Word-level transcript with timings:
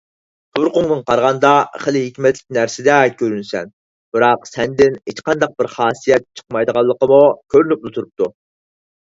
تۇرقۇڭدىن 0.57 1.01
قارىغاندا، 1.09 1.51
خېلى 1.83 2.01
ھېكمەتلىك 2.05 2.55
نەرسىدەك 2.57 3.13
كۆرۈنىسەن. 3.19 3.69
بىراق، 4.17 4.49
سەندىن 4.53 4.97
ھېچقانداق 5.11 5.55
بىر 5.61 5.71
خاسىيەت 5.77 6.27
چىقمايدىغانلىقىمۇ 6.41 7.23
كۆرۈنۈپلا 7.57 7.95
تۇرۇپتۇ. 8.01 8.33